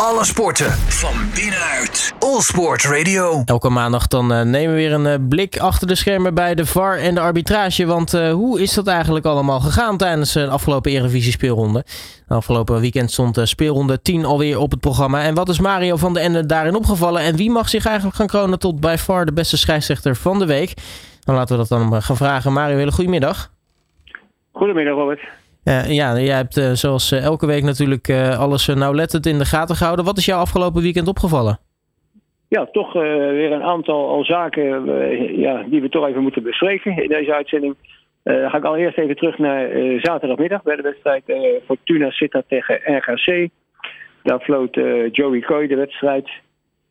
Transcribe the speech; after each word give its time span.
Alle 0.00 0.24
sporten 0.24 0.70
van 0.72 1.14
binnenuit. 1.34 2.14
All 2.18 2.40
Sport 2.40 2.84
Radio. 2.84 3.42
Elke 3.44 3.68
maandag 3.68 4.06
dan 4.06 4.32
uh, 4.32 4.42
nemen 4.42 4.74
we 4.74 4.80
weer 4.80 4.92
een 4.92 5.06
uh, 5.06 5.28
blik 5.28 5.58
achter 5.58 5.86
de 5.86 5.94
schermen 5.94 6.34
bij 6.34 6.54
de 6.54 6.66
VAR 6.66 6.98
en 6.98 7.14
de 7.14 7.20
arbitrage. 7.20 7.86
Want 7.86 8.14
uh, 8.14 8.32
hoe 8.32 8.60
is 8.60 8.74
dat 8.74 8.86
eigenlijk 8.86 9.26
allemaal 9.26 9.60
gegaan 9.60 9.96
tijdens 9.96 10.32
de 10.32 10.48
afgelopen 10.48 10.90
Eredivisie 10.90 11.32
speelronde? 11.32 11.84
Afgelopen 12.28 12.80
weekend 12.80 13.12
stond 13.12 13.40
speelronde 13.42 14.02
10 14.02 14.24
alweer 14.24 14.58
op 14.58 14.70
het 14.70 14.80
programma. 14.80 15.22
En 15.22 15.34
wat 15.34 15.48
is 15.48 15.60
Mario 15.60 15.96
van 15.96 16.14
den 16.14 16.22
Ende 16.22 16.46
daarin 16.46 16.74
opgevallen? 16.74 17.22
En 17.22 17.36
wie 17.36 17.50
mag 17.50 17.68
zich 17.68 17.86
eigenlijk 17.86 18.16
gaan 18.16 18.26
kronen 18.26 18.58
tot 18.58 18.80
bij 18.80 18.98
VAR 18.98 19.26
de 19.26 19.32
beste 19.32 19.56
scheidsrechter 19.56 20.16
van 20.16 20.38
de 20.38 20.46
week? 20.46 20.74
Dan 21.20 21.34
laten 21.34 21.58
we 21.58 21.66
dat 21.66 21.78
dan 21.78 22.02
gaan 22.02 22.16
vragen. 22.16 22.52
Mario, 22.52 22.76
hele 22.76 22.92
goedemiddag. 22.92 23.50
Goedemiddag 24.52 24.94
Robert. 24.94 25.20
Uh, 25.68 25.90
ja, 25.90 26.18
jij 26.18 26.36
hebt 26.36 26.56
uh, 26.56 26.70
zoals 26.70 27.12
uh, 27.12 27.24
elke 27.24 27.46
week 27.46 27.62
natuurlijk 27.62 28.10
alles 28.38 28.66
nauwlettend 28.66 29.26
in 29.26 29.38
de 29.38 29.44
gaten 29.44 29.76
gehouden. 29.76 30.04
Wat 30.04 30.16
is 30.16 30.26
jou 30.26 30.40
afgelopen 30.40 30.82
weekend 30.82 31.08
opgevallen? 31.08 31.58
Ja, 32.48 32.66
toch 32.72 32.92
weer 32.92 33.52
een 33.52 33.62
aantal 33.62 34.08
al 34.08 34.24
zaken 34.24 34.84
ja, 35.38 35.62
die 35.62 35.80
we 35.80 35.88
toch 35.88 36.06
even 36.06 36.22
moeten 36.22 36.42
bespreken 36.42 37.02
in 37.02 37.08
deze 37.08 37.34
uitzending. 37.34 37.74
Dan 38.22 38.50
ga 38.50 38.56
ik 38.56 38.64
allereerst 38.64 38.98
even 38.98 39.16
terug 39.16 39.38
naar 39.38 39.68
zaterdagmiddag 40.00 40.62
bij 40.62 40.76
de 40.76 40.82
wedstrijd 40.82 41.22
Fortuna 41.64 42.10
Sittard 42.10 42.48
tegen 42.48 42.80
RGC. 42.84 43.48
Daar 44.22 44.40
floot 44.40 44.74
Joey 45.12 45.40
Coy 45.40 45.66
de 45.66 45.76
wedstrijd. 45.76 46.28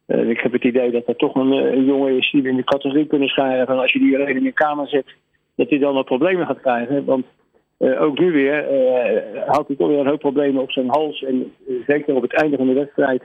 ik 0.08 0.40
heb 0.40 0.52
het 0.52 0.64
idee 0.64 0.92
dat 0.92 1.08
er 1.08 1.16
toch 1.16 1.36
een, 1.36 1.52
een, 1.52 1.86
jongen 1.86 2.18
is 2.18 2.32
die 2.32 2.42
we 2.42 2.50
in 2.50 2.56
de 2.56 2.64
categorie 2.64 3.08
kunnen 3.08 3.28
schrijven. 3.28 3.66
Van 3.66 3.80
als 3.80 3.94
je 3.94 4.00
die 4.00 4.16
alleen 4.16 4.38
in 4.38 4.44
de 4.44 4.52
kamer 4.52 4.88
zet, 4.88 5.16
dat 5.56 5.70
hij 5.70 5.80
dan 5.80 5.94
nog 5.94 6.06
problemen 6.06 6.46
gaat 6.46 6.62
krijgen. 6.62 7.06
Want 7.06 7.26
uh, 7.86 8.02
ook 8.02 8.20
nu 8.20 8.32
weer 8.32 8.72
uh, 8.72 9.42
had 9.46 9.68
hij 9.68 9.76
toch 9.76 9.88
weer 9.88 10.00
een 10.00 10.08
hoop 10.08 10.20
problemen 10.20 10.62
op 10.62 10.72
zijn 10.72 10.90
hals. 10.90 11.24
En 11.24 11.54
uh, 11.68 11.76
zeker 11.88 12.16
op 12.16 12.22
het 12.22 12.34
einde 12.34 12.58
van 12.58 12.68
de 12.68 12.74
wedstrijd 12.74 13.24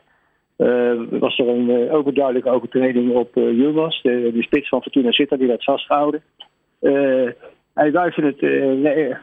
was 1.11 1.39
er 1.39 1.49
een 1.49 1.91
overduidelijke 1.91 2.51
overtreding 2.51 3.15
op 3.15 3.35
Jumas, 3.35 4.03
de, 4.03 4.37
spits 4.39 4.69
van 4.69 4.83
Fortuna 4.83 5.11
Sittard, 5.11 5.41
die 5.41 5.49
werd 5.49 5.65
vastgehouden. 5.65 6.23
hij 7.75 7.93
wuifde 7.93 8.27
het 8.27 8.41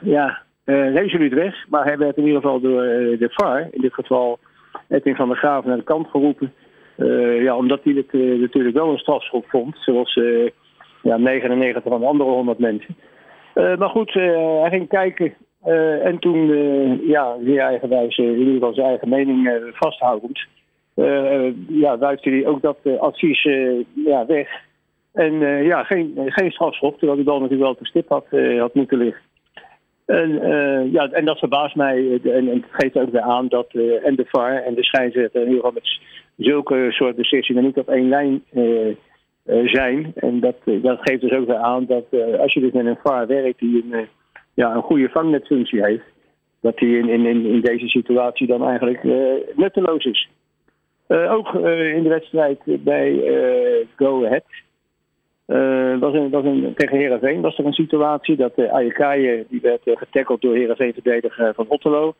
ja, 0.01 0.41
resoluut 0.65 1.33
weg, 1.33 1.65
maar 1.69 1.83
hij 1.83 1.97
werd 1.97 2.17
in 2.17 2.25
ieder 2.25 2.41
geval 2.41 2.59
door 2.59 2.81
de 3.19 3.29
VAR, 3.31 3.67
in 3.71 3.81
dit 3.81 3.93
geval 3.93 4.39
Edwin 4.89 5.15
van 5.15 5.27
der 5.27 5.37
Graaf, 5.37 5.65
naar 5.65 5.77
de 5.77 5.83
kant 5.83 6.07
geroepen. 6.07 6.53
ja, 7.43 7.55
omdat 7.55 7.83
hij 7.83 7.93
het 7.93 8.39
natuurlijk 8.39 8.75
wel 8.75 8.91
een 8.91 8.97
strafschop 8.97 9.45
vond, 9.47 9.77
zoals 9.79 10.19
ja, 11.01 11.17
99 11.17 11.83
van 11.83 11.99
de 11.99 12.05
andere 12.07 12.29
100 12.29 12.59
mensen. 12.59 12.95
Uh, 13.57 13.77
maar 13.77 13.89
goed, 13.89 14.15
uh, 14.15 14.61
hij 14.61 14.69
ging 14.69 14.87
kijken. 14.87 15.33
Uh, 15.65 16.05
en 16.05 16.19
toen, 16.19 16.47
ja, 17.07 17.35
zeer 17.43 17.59
eigenwijs, 17.59 18.17
in 18.17 18.37
ieder 18.37 18.53
geval 18.53 18.73
zijn 18.73 18.87
eigen 18.87 19.09
mening 19.09 19.69
vasthoudend, 19.73 20.39
ja, 21.67 21.97
wuifde 21.97 22.29
hij 22.29 22.45
ook 22.45 22.61
dat 22.61 22.77
advies 22.99 23.43
ja, 23.93 24.25
weg. 24.25 24.49
En 25.13 25.33
ja, 25.63 25.83
geen, 25.83 26.13
geen 26.25 26.51
strafschop, 26.51 26.97
terwijl 26.97 27.15
hij 27.15 27.25
bal 27.25 27.39
natuurlijk 27.39 27.63
wel 27.69 27.75
te 27.75 27.85
stip 27.85 28.09
had, 28.09 28.25
had 28.59 28.73
moeten 28.73 28.97
liggen. 28.97 29.21
En, 30.05 30.29
ja, 30.91 31.09
en 31.09 31.25
dat 31.25 31.39
verbaast 31.39 31.75
mij. 31.75 32.19
En, 32.23 32.65
geeft 32.71 32.97
ook 32.97 33.11
weer 33.11 33.21
aan 33.21 33.47
dat 33.47 33.67
en 34.03 34.15
de 34.15 34.25
VAR 34.27 34.63
en 34.63 34.73
de 34.73 34.83
scheidsrechter 34.83 35.41
in 35.41 35.47
ieder 35.47 35.63
geval 35.63 35.79
met 35.81 35.99
zulke 36.37 36.87
soort 36.89 37.15
beslissingen 37.15 37.63
niet 37.63 37.77
op 37.77 37.89
één 37.89 38.09
lijn 38.09 38.43
zijn. 39.47 40.11
En 40.15 40.39
dat, 40.39 40.55
uh, 40.65 40.83
dat 40.83 40.99
geeft 41.01 41.21
dus 41.21 41.31
ook 41.31 41.47
weer 41.47 41.55
aan 41.55 41.85
dat 41.85 42.05
uh, 42.11 42.39
als 42.39 42.53
je 42.53 42.59
dus 42.59 42.71
met 42.71 42.85
een 42.85 42.99
VAR 43.03 43.27
werkt 43.27 43.59
die 43.59 43.85
een, 43.91 44.07
ja, 44.53 44.75
een 44.75 44.81
goede 44.81 45.09
vangnetfunctie 45.09 45.83
heeft, 45.83 46.03
dat 46.61 46.77
die 46.77 46.97
in, 46.97 47.09
in, 47.09 47.45
in 47.45 47.61
deze 47.61 47.87
situatie 47.87 48.47
dan 48.47 48.67
eigenlijk 48.67 49.03
nutteloos 49.55 50.05
is. 50.05 50.29
ook 51.07 51.53
in 51.53 52.03
de 52.03 52.09
wedstrijd 52.09 52.59
bij 52.65 53.21
Go 53.95 54.25
Ahead 54.25 54.43
was 55.99 56.13
een, 56.13 56.29
was 56.29 56.43
een, 56.43 56.73
tegen 56.75 56.97
Herenveen 56.97 57.41
was 57.41 57.57
er 57.57 57.65
een 57.65 57.73
situatie 57.73 58.35
dat 58.35 58.51
uh, 58.55 58.73
Ayakaye, 58.73 59.45
die 59.49 59.61
werd 59.61 59.81
getackeld 59.83 60.41
door 60.41 60.55
Herenveen-verdediger 60.55 61.53
van 61.53 61.65
Otterlo. 61.67 62.13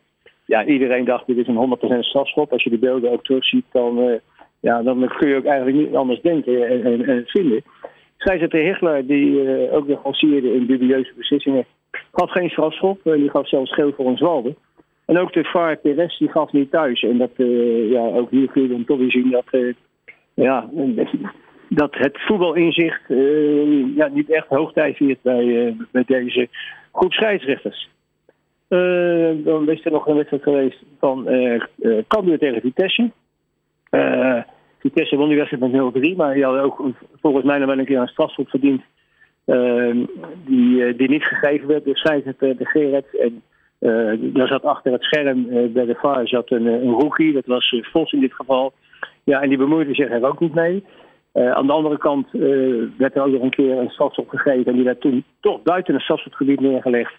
Ja, 0.44 0.64
iedereen 0.64 1.04
dacht 1.04 1.26
dit 1.26 1.36
is 1.36 1.46
een 1.46 1.78
100% 1.96 1.98
strafschop. 1.98 2.52
Als 2.52 2.62
je 2.62 2.70
de 2.70 2.78
beelden 2.78 3.10
ook 3.10 3.24
terugziet, 3.24 3.64
dan 3.72 4.20
ja, 4.60 4.82
dan 4.82 5.08
kun 5.18 5.28
je 5.28 5.36
ook 5.36 5.44
eigenlijk 5.44 5.76
niet 5.76 5.94
anders 5.94 6.20
denken 6.20 6.68
en, 6.68 6.84
en, 6.84 7.04
en 7.04 7.22
vinden. 7.26 7.62
Scheidsrechter 8.16 8.60
Hichler, 8.60 9.06
die 9.06 9.42
uh, 9.42 9.74
ook 9.74 9.86
weer 9.86 9.98
galseerde 10.02 10.54
in 10.54 10.66
dubieuze 10.66 11.12
beslissingen, 11.16 11.64
gaf 12.12 12.30
geen 12.30 12.50
strafschop. 12.50 13.06
en 13.06 13.20
die 13.20 13.30
gaf 13.30 13.48
zelfs 13.48 13.74
geel 13.74 13.92
voor 13.92 14.06
een 14.06 14.16
zwalbe. 14.16 14.54
En 15.04 15.18
ook 15.18 15.32
de 15.32 15.44
VAR 15.44 15.76
Perez, 15.76 16.18
die 16.18 16.30
gaf 16.30 16.52
niet 16.52 16.70
thuis. 16.70 17.02
En 17.02 17.18
dat, 17.18 17.30
uh, 17.36 17.90
ja, 17.90 18.00
ook 18.00 18.30
hier 18.30 18.50
kun 18.50 18.62
je 18.62 18.68
dan 18.68 18.84
toch 18.84 18.98
weer 18.98 19.10
zien 19.10 19.30
dat, 19.30 19.44
uh, 19.50 19.74
ja, 20.34 20.68
dat 21.68 21.94
het 21.94 22.20
voetbalinzicht 22.20 23.02
ja, 23.94 24.08
niet 24.08 24.30
echt 24.30 24.46
hoogtij 24.48 24.94
viert 24.94 25.22
bij, 25.22 25.76
bij 25.90 26.04
deze 26.06 26.48
groep 26.92 27.12
scheidsrechters. 27.12 27.88
dan 29.44 29.70
is 29.70 29.84
er 29.84 29.90
nog 29.90 30.06
een 30.06 30.16
wedstrijd 30.16 30.42
geweest 30.42 30.82
van 30.98 31.28
uh, 31.28 31.62
Cambuur 32.08 32.38
tegen 32.38 32.60
Vitesse. 32.60 33.10
Uh, 33.90 34.42
Vitesse 34.78 35.16
won 35.16 35.28
die 35.28 35.36
wedstrijd 35.36 35.72
met 35.72 36.12
0-3, 36.12 36.16
maar 36.16 36.34
die 36.34 36.44
hadden 36.44 36.62
ook 36.62 36.82
volgens 37.20 37.44
mij 37.44 37.58
nog 37.58 37.68
wel 37.68 37.78
een 37.78 37.84
keer 37.84 38.00
een 38.00 38.08
strafschop 38.08 38.48
verdiend. 38.48 38.82
Uh, 39.48 40.06
die, 40.44 40.84
eh, 40.84 40.98
die 40.98 41.08
niet 41.08 41.24
gegeven 41.24 41.68
werd 41.68 41.84
door 41.84 41.96
scheidsrechter 41.96 42.56
de 42.56 42.66
Gerrit. 42.66 43.18
En 43.18 43.42
uh, 43.80 44.32
daar 44.34 44.48
zat 44.48 44.62
achter 44.62 44.92
het 44.92 45.02
scherm 45.02 45.46
uh, 45.50 45.72
bij 45.72 45.84
de 45.84 45.94
VAR 45.94 46.28
zat 46.28 46.50
een, 46.50 46.66
een 46.66 46.92
rookie, 46.92 47.32
dat 47.32 47.46
was 47.46 47.76
Vos 47.80 48.12
in 48.12 48.20
dit 48.20 48.34
geval. 48.34 48.72
Ja, 49.24 49.40
en 49.40 49.48
die 49.48 49.58
bemoeide 49.58 49.94
zich 49.94 50.10
er 50.10 50.26
ook 50.26 50.40
niet 50.40 50.54
mee. 50.54 50.84
aan 51.32 51.66
de 51.66 51.72
andere 51.72 51.98
kant 51.98 52.28
werd 52.98 53.14
er 53.14 53.22
ook 53.22 53.32
nog 53.32 53.42
een 53.42 53.50
keer 53.50 53.78
een 53.78 53.90
strafschop 53.90 54.28
gegeven 54.28 54.64
en 54.64 54.74
die 54.74 54.84
werd 54.84 55.00
toen 55.00 55.24
toch 55.40 55.62
buiten 55.62 55.94
het 55.94 56.02
strafschopgebied 56.02 56.60
neergelegd. 56.60 57.14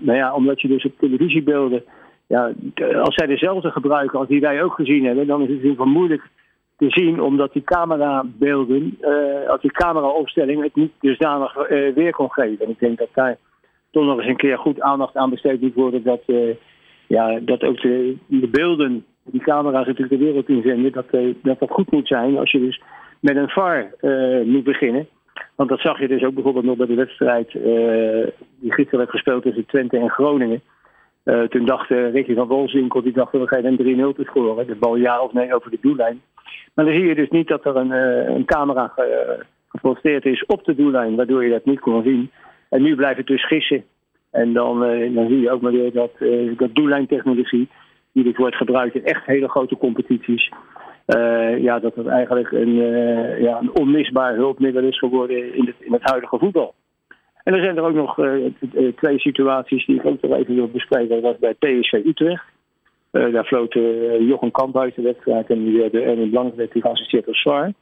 nou 0.00 0.14
ja, 0.14 0.34
omdat 0.34 0.60
je 0.60 0.68
dus 0.68 0.84
op 0.84 0.98
televisiebeelden 0.98 1.84
ja, 2.26 2.52
als 3.00 3.14
zij 3.14 3.26
dezelfde 3.26 3.70
gebruiken 3.70 4.18
als 4.18 4.28
die 4.28 4.40
wij 4.40 4.62
ook 4.62 4.74
gezien 4.74 5.04
hebben, 5.04 5.26
dan 5.26 5.40
is 5.40 5.48
het 5.48 5.56
in 5.56 5.62
ieder 5.62 5.76
geval 5.76 5.92
moeilijk 5.92 6.30
te 6.76 6.86
zien, 6.88 7.20
omdat 7.20 7.52
die 7.52 7.64
camerabeelden, 7.64 8.98
uh, 9.00 9.48
als 9.48 9.60
die 9.60 9.72
cameraopstelling 9.72 10.62
het 10.62 10.74
niet 10.74 10.92
dusdanig 11.00 11.56
uh, 11.56 11.94
weer 11.94 12.12
kon 12.12 12.32
geven. 12.32 12.64
En 12.64 12.70
ik 12.70 12.78
denk 12.78 12.98
dat 12.98 13.08
daar 13.14 13.36
toch 13.90 14.04
nog 14.04 14.18
eens 14.18 14.28
een 14.28 14.36
keer 14.36 14.58
goed 14.58 14.80
aandacht 14.80 15.16
aan 15.16 15.30
besteed 15.30 15.60
moet 15.60 15.74
worden, 15.74 16.02
dat, 16.02 16.22
uh, 16.26 16.54
ja, 17.06 17.40
dat 17.40 17.62
ook 17.62 17.80
de, 17.80 18.16
de, 18.26 18.48
beelden, 18.48 19.04
die 19.24 19.40
camera's 19.40 19.86
natuurlijk 19.86 20.18
de 20.18 20.24
wereld 20.24 20.48
inzenden, 20.48 20.92
dat, 20.92 21.06
dat 21.42 21.58
dat 21.58 21.70
goed 21.70 21.90
moet 21.90 22.06
zijn 22.06 22.38
als 22.38 22.50
je 22.50 22.58
dus 22.58 22.82
met 23.20 23.36
een 23.36 23.48
VAR 23.48 23.94
moet 24.44 24.64
beginnen. 24.64 25.08
Want 25.54 25.68
dat 25.68 25.80
zag 25.80 26.00
je 26.00 26.08
dus 26.08 26.22
ook 26.22 26.34
bijvoorbeeld 26.34 26.64
nog 26.64 26.76
bij 26.76 26.86
de 26.86 26.94
wedstrijd 26.94 27.50
die 28.60 28.72
gisteren 28.72 28.98
werd 28.98 29.10
gespeeld 29.10 29.42
tussen 29.42 29.66
Twente 29.66 29.98
en 29.98 30.10
Groningen. 30.10 30.62
Uh, 31.26 31.42
toen 31.42 31.64
dacht 31.64 31.90
uh, 31.90 32.12
Ricky 32.12 32.34
van 32.34 32.46
Wolzinkel, 32.46 33.02
die 33.02 33.12
dacht, 33.12 33.32
we 33.32 33.46
gaan 33.46 33.64
een 33.64 34.12
3-0 34.12 34.16
te 34.16 34.24
scoren. 34.24 34.66
De 34.66 34.74
bal 34.74 34.96
ja 34.96 35.20
of 35.20 35.32
nee 35.32 35.54
over 35.54 35.70
de 35.70 35.78
doellijn. 35.80 36.20
Maar 36.74 36.84
dan 36.84 36.94
zie 36.94 37.06
je 37.06 37.14
dus 37.14 37.28
niet 37.28 37.48
dat 37.48 37.64
er 37.64 37.76
een, 37.76 37.90
uh, 37.90 38.34
een 38.34 38.44
camera 38.44 38.88
ge, 38.88 39.44
geposteerd 39.68 40.24
is 40.24 40.46
op 40.46 40.64
de 40.64 40.74
doellijn, 40.74 41.16
waardoor 41.16 41.44
je 41.44 41.50
dat 41.50 41.64
niet 41.64 41.80
kon 41.80 42.02
zien. 42.02 42.30
En 42.68 42.82
nu 42.82 42.94
blijft 42.94 43.18
het 43.18 43.26
dus 43.26 43.46
gissen. 43.46 43.84
En 44.30 44.52
dan, 44.52 44.80
dan 45.14 45.28
zie 45.28 45.40
je 45.40 45.50
ook 45.50 45.60
maar 45.60 45.72
weer 45.72 45.92
dat, 45.92 46.10
dat 46.56 46.74
doellijntechnologie, 46.74 47.68
die 48.12 48.24
dus 48.24 48.36
wordt 48.36 48.56
gebruikt 48.56 48.94
in 48.94 49.04
echt 49.04 49.26
hele 49.26 49.48
grote 49.48 49.76
competities, 49.76 50.52
ja, 51.58 51.78
dat 51.78 51.94
het 51.94 52.06
eigenlijk 52.06 52.52
een, 52.52 52.74
ja, 53.42 53.58
een 53.60 53.76
onmisbaar 53.78 54.34
hulpmiddel 54.34 54.82
is 54.82 54.98
geworden 54.98 55.54
in 55.54 55.66
het, 55.66 55.74
in 55.78 55.92
het 55.92 56.02
huidige 56.02 56.38
voetbal. 56.38 56.74
En 57.46 57.54
er 57.54 57.62
zijn 57.62 57.76
er 57.76 57.82
ook 57.82 57.94
nog 57.94 58.18
uh, 58.18 58.52
twee 58.96 59.18
situaties 59.18 59.86
die 59.86 59.96
ik 59.96 60.06
ook 60.06 60.20
nog 60.20 60.32
even 60.38 60.54
wil 60.54 60.68
bespreken. 60.68 61.08
Dat 61.08 61.20
was 61.20 61.38
bij 61.38 61.54
PSV 61.54 61.92
Utrecht. 61.92 62.44
Daar 63.10 63.44
floot 63.44 63.74
uh, 63.74 64.20
Jochem 64.20 64.50
Kamp 64.50 64.78
uit 64.78 64.94
de 64.94 65.02
wedstrijd 65.02 65.50
en 65.50 65.64
die, 65.64 65.90
de 65.90 66.00
Erwin 66.00 66.30
Blank 66.30 66.54
werd 66.54 66.72
die 66.72 66.82
geassisteerd 66.82 67.26
als 67.26 67.40
zwaar. 67.40 67.72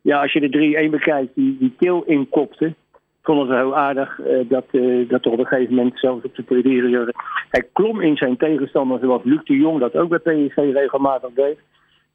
Ja, 0.00 0.22
als 0.22 0.32
je 0.32 0.40
de 0.40 0.86
3-1 0.86 0.90
bekijkt, 0.90 1.34
die, 1.34 1.56
die 1.58 1.74
kil 1.78 2.02
inkopte, 2.02 2.74
vond 3.22 3.48
het 3.48 3.58
heel 3.58 3.76
aardig 3.76 4.20
dat, 4.48 4.64
dat 5.08 5.24
er 5.24 5.32
op 5.32 5.38
een 5.38 5.46
gegeven 5.46 5.74
moment 5.74 5.98
zelfs 5.98 6.24
op 6.24 6.34
de 6.34 6.44
televisie... 6.44 7.14
Hij 7.50 7.68
klom 7.72 8.00
in 8.00 8.16
zijn 8.16 8.36
tegenstander 8.36 8.98
zoals 8.98 9.24
Luc 9.24 9.44
de 9.44 9.56
Jong 9.56 9.80
dat 9.80 9.96
ook 9.96 10.08
bij 10.08 10.18
PSV 10.18 10.56
regelmatig 10.56 11.30
deed. 11.34 11.58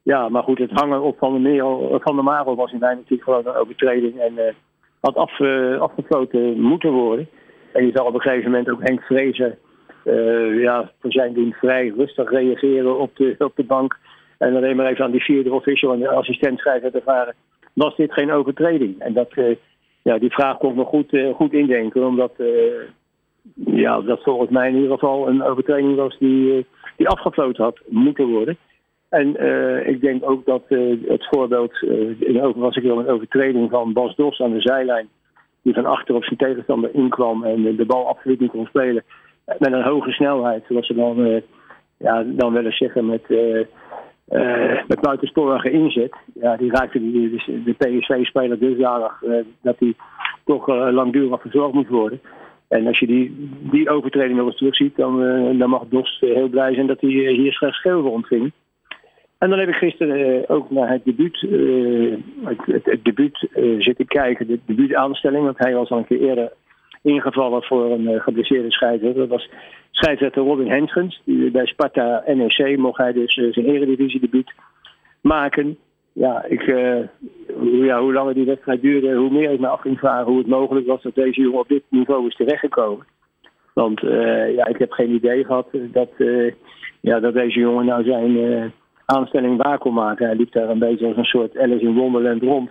Ja, 0.02 0.28
maar 0.28 0.42
goed, 0.42 0.58
het 0.58 0.70
hangen 0.70 1.02
op 1.02 1.18
Van 1.18 1.42
de, 1.42 1.98
van 2.00 2.16
de 2.16 2.22
Marel 2.22 2.56
was 2.56 2.72
in 2.72 2.78
mij 2.78 2.94
natuurlijk 2.94 3.22
gewoon 3.22 3.46
een 3.46 3.60
overtreding. 3.60 4.18
En 4.18 4.54
had 5.00 5.14
af, 5.14 5.38
moeten 6.56 6.90
worden. 6.90 7.28
En 7.72 7.86
je 7.86 7.92
zag 7.94 8.06
op 8.06 8.14
een 8.14 8.20
gegeven 8.20 8.50
moment 8.50 8.70
ook 8.70 8.82
Henk 8.82 9.02
Vrezen 9.02 9.58
uh, 10.04 10.62
ja, 10.62 10.90
voor 11.00 11.12
zijn 11.12 11.32
doen 11.32 11.52
vrij 11.52 11.92
rustig 11.96 12.30
reageren 12.30 12.98
op 12.98 13.16
de, 13.16 13.34
op 13.38 13.52
de 13.56 13.64
bank. 13.64 13.98
En 14.38 14.56
alleen 14.56 14.76
maar 14.76 14.86
even 14.86 15.04
aan 15.04 15.10
die 15.10 15.24
vierde 15.24 15.52
official 15.52 15.92
en 15.92 15.98
de 15.98 16.08
assistent 16.08 16.58
schrijven 16.58 16.92
te 16.92 17.00
vragen. 17.04 17.34
Was 17.72 17.96
dit 17.96 18.12
geen 18.12 18.32
overtreding? 18.32 18.98
En 18.98 19.12
dat, 19.12 19.30
uh, 19.34 19.56
ja, 20.02 20.18
die 20.18 20.32
vraag 20.32 20.58
kon 20.58 20.70
ik 20.70 20.76
me 20.76 20.84
goed, 20.84 21.18
goed 21.34 21.52
indenken. 21.52 22.06
Omdat 22.06 22.32
ja, 23.54 24.00
dat 24.00 24.22
volgens 24.22 24.50
mij 24.50 24.68
in 24.68 24.74
ieder 24.74 24.90
geval 24.90 25.28
een 25.28 25.42
overtreding 25.42 25.96
was 25.96 26.18
die, 26.18 26.66
die 26.96 27.08
afgefloten 27.08 27.64
had 27.64 27.80
moeten 27.88 28.26
worden. 28.26 28.56
En 29.10 29.36
uh, 29.42 29.88
ik 29.88 30.00
denk 30.00 30.30
ook 30.30 30.44
dat 30.46 30.62
uh, 30.68 31.08
het 31.08 31.26
voorbeeld, 31.30 31.82
uh, 31.82 32.44
over, 32.44 32.60
was 32.60 32.76
ik 32.76 32.82
wel 32.82 32.98
een 32.98 33.08
overtreding 33.08 33.70
van 33.70 33.92
Bas 33.92 34.16
Dos 34.16 34.40
aan 34.40 34.52
de 34.52 34.60
zijlijn, 34.60 35.08
die 35.62 35.74
van 35.74 35.86
achter 35.86 36.14
op 36.14 36.24
zijn 36.24 36.38
tegenstander 36.38 36.90
inkwam 36.94 37.44
en 37.44 37.76
de 37.76 37.86
bal 37.86 38.08
absoluut 38.08 38.40
niet 38.40 38.50
kon 38.50 38.66
spelen, 38.66 39.04
met 39.44 39.72
een 39.72 39.82
hoge 39.82 40.10
snelheid, 40.10 40.64
zoals 40.68 40.86
ze 40.86 40.94
dan, 40.94 41.42
ja, 41.96 42.24
dan 42.26 42.52
willen 42.52 42.72
zeggen 42.72 43.06
met, 43.06 43.22
met 44.88 45.00
buitensporige 45.00 45.70
inzet. 45.70 46.16
Ja, 46.34 46.56
die 46.56 46.70
raakte 46.70 46.98
die, 46.98 47.30
de, 47.30 47.62
de 47.62 47.72
PSV-speler 47.72 48.58
dusdanig 48.58 49.22
dat 49.62 49.78
hij 49.78 49.94
toch 50.44 50.66
langdurig 50.66 51.40
verzorgd 51.40 51.74
moet 51.74 51.88
worden. 51.88 52.20
En 52.68 52.86
als 52.86 52.98
je 52.98 53.06
die, 53.06 53.50
die 53.70 53.90
overtreding 53.90 54.36
nog 54.36 54.46
eens 54.46 54.56
terugziet, 54.56 54.96
dan, 54.96 55.18
dan 55.58 55.70
mag 55.70 55.82
Dos 55.88 56.18
heel 56.20 56.48
blij 56.48 56.74
zijn 56.74 56.86
dat 56.86 57.00
hij 57.00 57.10
hier 57.10 57.52
slechts 57.52 57.80
geel 57.80 58.02
ontving. 58.02 58.52
En 59.40 59.50
dan 59.50 59.58
heb 59.58 59.68
ik 59.68 59.74
gisteren 59.74 60.18
uh, 60.18 60.42
ook 60.46 60.70
naar 60.70 60.90
het 60.90 61.04
debuut, 61.04 61.42
uh, 61.42 62.16
het, 62.44 62.84
het, 62.84 63.04
debuut 63.04 63.48
uh, 63.54 63.80
zitten 63.80 64.06
kijken, 64.06 64.46
de 64.46 64.60
debuutaanstelling. 64.66 65.44
Want 65.44 65.58
hij 65.58 65.74
was 65.74 65.90
al 65.90 65.98
een 65.98 66.06
keer 66.06 66.20
eerder 66.20 66.52
ingevallen 67.02 67.62
voor 67.62 67.90
een 67.90 68.20
geblesseerde 68.20 68.72
scheidsrechter. 68.72 69.20
Dat 69.20 69.28
was 69.28 69.48
scheidsrechter 69.90 70.42
Robin 70.42 70.70
Henschens. 70.70 71.22
Bij 71.24 71.66
Sparta 71.66 72.22
NEC 72.26 72.78
mocht 72.78 72.98
hij 72.98 73.12
dus 73.12 73.34
zijn 73.34 73.66
eredivisie 73.66 74.20
debuut 74.20 74.52
maken. 75.20 75.78
Ja, 76.12 76.44
ik, 76.44 76.62
ja, 77.62 78.00
hoe 78.00 78.12
langer 78.12 78.34
die 78.34 78.44
wedstrijd 78.44 78.80
duurde, 78.80 79.14
hoe 79.14 79.30
meer 79.30 79.50
ik 79.50 79.60
me 79.60 79.68
af 79.68 79.80
ging 79.80 79.98
vragen 79.98 80.26
hoe 80.26 80.38
het 80.38 80.46
mogelijk 80.46 80.86
was 80.86 81.02
dat 81.02 81.14
deze 81.14 81.40
jongen 81.40 81.60
op 81.60 81.68
dit 81.68 81.82
niveau 81.88 82.26
is 82.26 82.36
terechtgekomen. 82.36 83.06
Want 83.74 84.00
ja, 84.56 84.66
ik 84.66 84.78
heb 84.78 84.90
geen 84.90 85.10
idee 85.10 85.44
gehad 85.44 85.68
dat, 85.72 86.10
ja, 87.00 87.20
dat 87.20 87.34
deze 87.34 87.58
jongen 87.58 87.86
nou 87.86 88.04
zijn 88.04 88.72
aanstelling 89.10 89.62
waar 89.62 89.78
kon 89.78 89.94
maken. 89.94 90.26
Hij 90.26 90.36
liep 90.36 90.52
daar 90.52 90.68
een 90.68 90.78
beetje 90.78 91.06
als 91.06 91.16
een 91.16 91.24
soort 91.24 91.58
Alice 91.58 91.84
in 91.84 91.94
Wonderland 91.94 92.42
rond. 92.42 92.70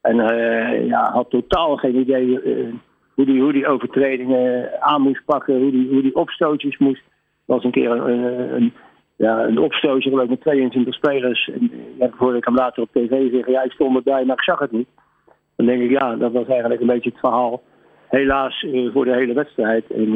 En 0.00 0.16
uh, 0.16 0.86
ja, 0.86 1.10
had 1.12 1.30
totaal 1.30 1.76
geen 1.76 1.96
idee 1.96 2.26
uh, 2.26 2.74
hoe 3.14 3.24
die, 3.24 3.40
hoe 3.40 3.52
die 3.52 3.66
overtredingen 3.66 4.70
aan 4.82 5.02
moest 5.02 5.24
pakken, 5.24 5.60
hoe 5.60 5.70
die, 5.70 5.88
hoe 5.88 6.02
die 6.02 6.14
opstootjes 6.14 6.78
moest. 6.78 7.02
Er 7.46 7.54
was 7.54 7.64
een 7.64 7.70
keer 7.70 7.90
een, 7.90 8.72
ja, 9.16 9.44
een 9.44 9.58
opstootje 9.58 10.22
ik 10.22 10.28
met 10.28 10.40
22 10.40 10.94
spelers. 10.94 11.50
En, 11.54 11.70
ja, 11.98 12.10
hoorde 12.16 12.36
ik 12.36 12.44
hem 12.44 12.54
later 12.54 12.82
op 12.82 12.88
tv 12.92 13.30
zeggen, 13.32 13.52
ja 13.52 13.62
ik 13.62 13.72
stond 13.72 13.96
erbij, 13.96 14.24
maar 14.24 14.36
ik 14.36 14.42
zag 14.42 14.58
het 14.58 14.72
niet. 14.72 14.88
Dan 15.56 15.66
denk 15.66 15.82
ik, 15.82 15.90
ja, 15.90 16.16
dat 16.16 16.32
was 16.32 16.46
eigenlijk 16.46 16.80
een 16.80 16.86
beetje 16.86 17.10
het 17.10 17.18
verhaal. 17.18 17.62
Helaas 18.08 18.66
voor 18.92 19.04
de 19.04 19.14
hele 19.14 19.32
wedstrijd. 19.32 19.90
En 19.90 20.12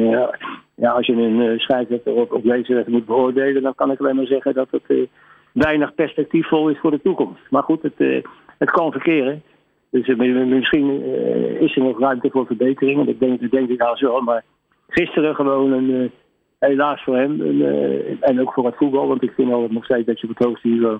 ja, 0.75 0.89
als 0.89 1.05
je 1.05 1.13
een 1.13 1.59
scheidsrechter 1.59 2.13
op, 2.13 2.31
op 2.31 2.43
deze 2.43 2.53
wedstrijd 2.53 2.87
moet 2.87 3.05
beoordelen, 3.05 3.61
dan 3.61 3.75
kan 3.75 3.91
ik 3.91 3.99
alleen 3.99 4.15
maar 4.15 4.25
zeggen 4.25 4.53
dat 4.53 4.67
het 4.71 5.09
weinig 5.53 5.95
perspectiefvol 5.95 6.69
is 6.69 6.79
voor 6.79 6.91
de 6.91 7.01
toekomst. 7.01 7.41
Maar 7.49 7.63
goed, 7.63 7.81
het, 7.81 7.93
uh, 7.97 8.23
het 8.57 8.71
kan 8.71 8.91
verkeren. 8.91 9.43
Dus 9.89 10.07
uh, 10.07 10.45
misschien 10.45 11.01
uh, 11.01 11.61
is 11.61 11.75
er 11.75 11.83
nog 11.83 11.99
ruimte 11.99 12.29
voor 12.29 12.45
verbeteringen. 12.45 13.05
Dat 13.05 13.19
denk, 13.19 13.41
dat 13.41 13.51
denk 13.51 13.69
ik 13.69 13.81
al 13.81 13.97
zo. 13.97 14.21
Maar 14.21 14.43
gisteren 14.87 15.35
gewoon 15.35 15.71
een, 15.71 16.11
helaas 16.59 17.03
voor 17.03 17.17
hem 17.17 17.41
een, 17.41 18.17
en 18.21 18.41
ook 18.41 18.53
voor 18.53 18.65
het 18.65 18.75
voetbal. 18.75 19.07
Want 19.07 19.23
ik 19.23 19.31
vind 19.31 19.51
altijd 19.51 19.71
nog 19.71 19.85
steeds 19.85 20.05
dat 20.05 20.19
je 20.19 20.27
op 20.27 20.37
het 20.37 20.47
hoogste 20.47 20.99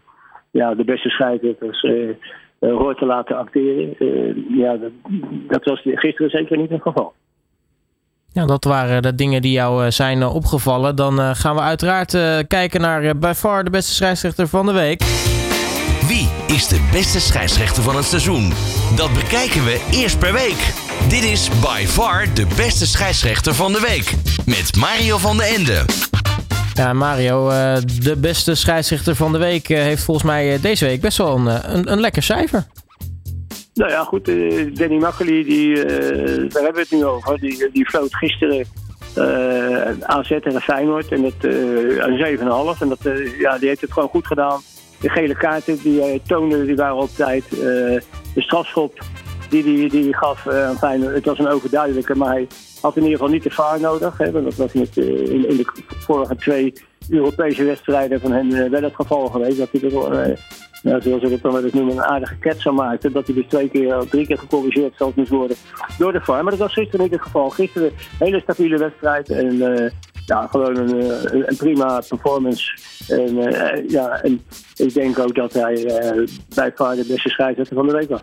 ja, 0.51 0.75
de 0.75 0.83
beste 0.83 1.09
scheidsrechters 1.09 1.85
hoort 2.59 2.97
te 2.97 3.05
laten 3.05 3.37
acteren. 3.37 3.95
ja, 4.57 4.77
dat, 4.77 4.91
dat 5.47 5.65
was 5.65 5.81
gisteren 5.83 6.29
zeker 6.29 6.57
niet 6.57 6.69
het 6.69 6.81
geval. 6.81 7.13
Ja, 8.33 8.45
dat 8.45 8.63
waren 8.63 9.01
de 9.01 9.15
dingen 9.15 9.41
die 9.41 9.51
jou 9.51 9.85
eh, 9.85 9.91
zijn 9.91 10.21
eh, 10.21 10.35
opgevallen. 10.35 10.95
Dan 10.95 11.19
eh, 11.21 11.29
gaan 11.33 11.55
we 11.55 11.61
uiteraard 11.61 12.11
kijken 12.47 12.81
naar 12.81 13.17
by 13.17 13.33
far 13.35 13.63
de 13.63 13.69
beste 13.69 13.93
scheidsrechter 13.93 14.47
van 14.47 14.65
de 14.65 14.71
week. 14.71 15.03
Wie 16.07 16.29
is 16.47 16.67
de 16.67 16.87
beste 16.91 17.19
scheidsrechter 17.19 17.83
van 17.83 17.95
het 17.95 18.05
seizoen? 18.05 18.53
Dat 18.95 19.13
bekijken 19.13 19.65
we 19.65 19.87
eerst 19.91 20.19
per 20.19 20.33
week. 20.33 20.73
Dit 21.07 21.23
is 21.23 21.49
by 21.61 21.85
far 21.87 22.33
de 22.33 22.47
beste 22.55 22.87
scheidsrechter 22.87 23.55
van 23.55 23.73
de 23.73 23.79
week. 23.79 24.13
Met 24.45 24.75
Mario 24.75 25.17
van 25.17 25.37
den 25.37 25.47
Ende. 25.47 25.85
Ja, 26.73 26.93
Mario, 26.93 27.49
de 28.01 28.15
beste 28.17 28.55
scheidsrechter 28.55 29.15
van 29.15 29.31
de 29.31 29.37
week 29.37 29.67
heeft 29.67 30.03
volgens 30.03 30.25
mij 30.25 30.59
deze 30.61 30.85
week 30.85 31.01
best 31.01 31.17
wel 31.17 31.35
een, 31.37 31.75
een, 31.75 31.91
een 31.91 31.99
lekker 31.99 32.23
cijfer. 32.23 32.65
Nou 33.81 33.93
ja, 33.93 34.03
goed. 34.03 34.29
Uh, 34.29 34.75
Danny 34.75 34.97
Makkely, 34.97 35.43
uh, 35.43 35.85
daar 36.49 36.63
hebben 36.63 36.73
we 36.73 36.79
het 36.79 36.91
nu 36.91 37.05
over. 37.05 37.39
Die, 37.39 37.69
die 37.71 37.85
floot 37.85 38.15
gisteren 38.15 38.65
uh, 39.17 39.99
AZ 40.01 40.31
en 40.31 40.61
Feyenoord. 40.61 41.11
En 41.11 41.21
dat, 41.21 41.33
een 41.43 42.37
7,5. 42.37 42.43
En 42.79 42.89
dat, 42.89 42.99
ja, 43.39 43.57
die 43.57 43.67
heeft 43.67 43.81
het 43.81 43.91
gewoon 43.91 44.09
goed 44.09 44.27
gedaan. 44.27 44.61
De 44.99 45.09
gele 45.09 45.35
kaarten 45.35 45.79
die 45.83 46.01
hij 46.01 46.21
toonde, 46.27 46.65
die 46.65 46.75
waren 46.75 46.95
op 46.95 47.09
tijd. 47.15 47.49
de 47.49 48.01
strafschop 48.35 48.99
die 49.49 49.63
hij 49.63 49.73
die, 49.73 49.89
die 49.89 50.15
gaf 50.15 50.47
aan 50.47 50.77
Feyenoord, 50.77 51.15
het 51.15 51.25
was 51.25 51.39
een 51.39 51.47
overduidelijke. 51.47 52.15
Maar 52.15 52.29
hij 52.29 52.47
had 52.81 52.95
in 52.95 53.03
ieder 53.03 53.17
geval 53.17 53.33
niet 53.33 53.43
de 53.43 53.51
vaar 53.51 53.79
nodig. 53.79 54.17
Hè, 54.17 54.31
want 54.31 54.45
dat 54.45 54.55
was 54.55 54.73
met, 54.73 54.97
in, 54.97 55.49
in 55.49 55.57
de 55.57 55.65
vorige 55.87 56.35
twee 56.35 56.73
Europese 57.11 57.63
wedstrijden 57.63 58.19
van 58.19 58.31
hen 58.31 58.71
wel 58.71 58.83
het 58.83 58.95
geval 58.95 59.27
geweest. 59.27 59.57
Dat 59.57 59.69
hij 59.71 59.81
er 59.81 60.39
ja, 60.83 61.01
zoals 61.01 61.23
ik 61.23 61.31
het 61.31 61.41
dan 61.41 61.63
eens 61.63 61.73
noemen, 61.73 61.93
een 61.93 62.03
aardige 62.03 62.35
ketser 62.35 62.73
maakte. 62.73 63.11
Dat 63.11 63.25
hij 63.25 63.35
dus 63.35 63.45
twee 63.47 63.69
keer, 63.69 64.03
drie 64.09 64.27
keer 64.27 64.37
gecorrigeerd 64.37 64.93
zelfs 64.97 65.15
moest 65.15 65.29
worden 65.29 65.57
door 65.97 66.11
de 66.11 66.21
VAR. 66.21 66.43
Maar 66.43 66.51
dat 66.51 66.59
was 66.59 66.73
gisteren 66.73 67.01
niet 67.01 67.11
het 67.11 67.21
geval. 67.21 67.49
Gisteren 67.49 67.87
een 67.87 68.25
hele 68.25 68.39
stabiele 68.39 68.77
wedstrijd 68.77 69.29
en 69.29 69.57
ja, 70.25 70.47
gewoon 70.47 70.77
een, 70.77 71.47
een, 71.49 71.57
prima 71.57 72.01
performance. 72.09 72.77
En, 73.07 73.35
ja, 73.87 74.21
en 74.21 74.41
ik 74.75 74.93
denk 74.93 75.19
ook 75.19 75.35
dat 75.35 75.53
hij 75.53 75.77
uh, 75.77 76.27
bij 76.55 76.71
VAR 76.75 76.95
de 76.95 77.05
beste 77.07 77.29
scheidsrechter 77.29 77.75
van 77.75 77.87
de 77.87 77.93
week 77.93 78.09
was. 78.09 78.21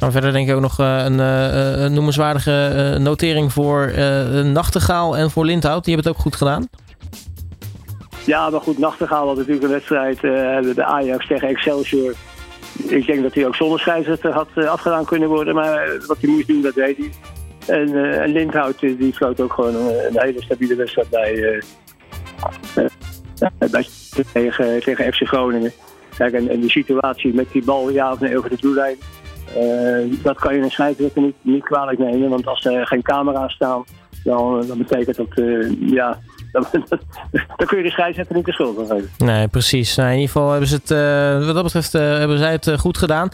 Nou, 0.00 0.12
verder 0.12 0.32
denk 0.32 0.48
ik 0.48 0.54
ook 0.54 0.60
nog 0.60 0.78
een, 0.78 1.18
een 1.18 1.92
noemenswaardige 1.92 2.96
notering 3.00 3.52
voor 3.52 3.92
Nachtegaal 4.44 5.16
en 5.16 5.30
voor 5.30 5.44
Lindhout. 5.44 5.84
Die 5.84 5.94
hebben 5.94 6.12
het 6.12 6.18
ook 6.18 6.24
goed 6.24 6.36
gedaan. 6.36 6.68
Ja, 8.24 8.50
maar 8.50 8.60
goed, 8.60 8.78
Nachtegaal 8.78 9.26
had 9.26 9.36
natuurlijk 9.36 9.64
een 9.64 9.70
wedstrijd, 9.70 10.16
uh, 10.16 10.74
de 10.74 10.84
Ajax 10.84 11.26
tegen 11.26 11.48
Excelsior. 11.48 12.14
Ik 12.88 13.06
denk 13.06 13.22
dat 13.22 13.34
hij 13.34 13.46
ook 13.46 13.54
zonder 13.54 13.80
scheidsrechter 13.80 14.32
had 14.32 14.48
uh, 14.54 14.68
afgedaan 14.68 15.04
kunnen 15.04 15.28
worden, 15.28 15.54
maar 15.54 16.02
wat 16.06 16.16
hij 16.20 16.30
moest 16.30 16.46
doen, 16.46 16.62
dat 16.62 16.74
deed 16.74 16.96
hij. 16.96 17.10
En, 17.66 17.88
uh, 17.88 18.26
Lindhout 18.26 18.80
die 18.80 19.12
floot 19.12 19.40
ook 19.40 19.52
gewoon 19.52 19.74
een, 19.74 20.20
hele 20.20 20.42
stabiele 20.42 20.74
wedstrijd 20.74 21.08
bij, 21.10 21.62
bij 23.70 23.86
tegen, 24.32 24.80
tegen 24.80 25.12
FC 25.12 25.26
Groningen. 25.26 25.72
Kijk, 26.16 26.32
en, 26.32 26.48
en 26.48 26.60
die 26.60 26.70
situatie 26.70 27.34
met 27.34 27.52
die 27.52 27.64
bal 27.64 27.90
ja 27.90 28.12
of 28.12 28.20
nee 28.20 28.38
over 28.38 28.50
de 28.50 28.56
doellijn, 28.60 28.96
dat 30.22 30.38
kan 30.38 30.54
je 30.54 30.62
een 30.62 30.70
scheidsrechter 30.70 31.22
niet, 31.22 31.36
niet 31.40 31.64
kwalijk 31.64 31.98
nemen. 31.98 32.28
Want 32.28 32.46
als 32.46 32.64
er 32.64 32.86
geen 32.86 33.02
camera's 33.02 33.52
staan, 33.52 33.84
dan, 34.24 34.66
dan 34.66 34.78
betekent 34.78 35.16
dat 35.16 35.26
ja, 35.80 36.18
dan, 36.52 36.66
dan 37.56 37.66
kun 37.66 37.78
je 37.78 37.82
de 37.82 37.90
scheidsrechter 37.90 38.36
niet 38.36 38.44
de 38.44 38.52
schuld 38.52 38.76
van 38.76 38.86
geven. 38.86 39.10
Nee, 39.18 39.48
precies. 39.48 39.96
Nou, 39.96 40.08
in 40.08 40.14
ieder 40.14 40.30
geval 40.30 40.50
hebben 40.50 40.68
ze 40.68 40.74
het, 40.74 40.90
uh, 40.90 41.46
wat 41.46 41.54
dat 41.54 41.64
betreft, 41.64 41.94
uh, 41.94 42.00
hebben 42.00 42.38
zij 42.38 42.52
het 42.52 42.66
uh, 42.66 42.78
goed 42.78 42.98
gedaan. 42.98 43.28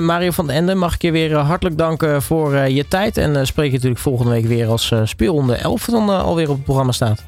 Mario 0.00 0.30
van 0.30 0.46
den 0.46 0.56
Ende, 0.56 0.74
mag 0.74 0.94
ik 0.94 1.02
je 1.02 1.12
weer 1.12 1.36
hartelijk 1.36 1.78
danken 1.78 2.22
voor 2.22 2.56
je 2.56 2.88
tijd. 2.88 3.16
En 3.16 3.46
spreek 3.46 3.66
je 3.66 3.72
natuurlijk 3.72 4.00
volgende 4.00 4.32
week 4.32 4.46
weer 4.46 4.68
als 4.68 4.92
speelronde 5.04 5.54
11 5.54 5.84
dan 5.84 6.08
alweer 6.08 6.48
op 6.48 6.54
het 6.54 6.64
programma 6.64 6.92
staat. 6.92 7.24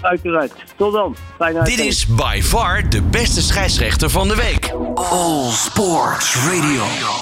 Uiteraard. 0.00 0.52
Tot 0.76 0.92
dan. 0.92 1.16
Fijne 1.36 1.62
Dit 1.64 1.78
is 1.78 2.06
by 2.06 2.40
far 2.42 2.90
de 2.90 3.02
beste 3.02 3.42
scheidsrechter 3.42 4.10
van 4.10 4.28
de 4.28 4.34
week. 4.34 4.72
All 4.94 5.50
Sports 5.50 6.36
Radio. 6.46 7.16